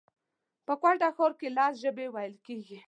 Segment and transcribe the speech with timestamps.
[0.65, 2.79] په کوټه ښار کښي لس ژبي ویل کېږي